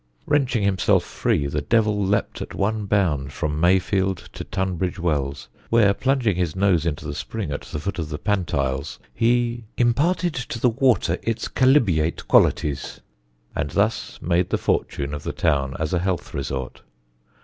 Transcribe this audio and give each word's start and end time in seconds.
Wrenching 0.25 0.63
himself 0.63 1.03
free, 1.03 1.45
the 1.45 1.61
Devil 1.61 2.03
leaped 2.03 2.41
at 2.41 2.55
one 2.55 2.85
bound 2.85 3.31
from 3.33 3.59
Mayfield 3.61 4.29
to 4.33 4.43
Tunbridge 4.43 4.97
Wells, 4.97 5.47
where, 5.69 5.93
plunging 5.93 6.35
his 6.35 6.55
nose 6.55 6.87
into 6.87 7.05
the 7.05 7.13
spring 7.13 7.51
at 7.51 7.61
the 7.61 7.79
foot 7.79 7.99
of 7.99 8.09
the 8.09 8.17
Pantiles, 8.17 8.97
he 9.13 9.65
"imparted 9.77 10.33
to 10.33 10.59
the 10.59 10.69
water 10.69 11.19
its 11.21 11.47
chalybeate 11.47 12.27
qualities," 12.27 13.01
and 13.55 13.69
thus 13.69 14.19
made 14.23 14.49
the 14.49 14.57
fortune 14.57 15.13
of 15.13 15.21
the 15.21 15.33
town 15.33 15.75
as 15.79 15.93
a 15.93 15.99
health 15.99 16.33
resort. 16.33 16.81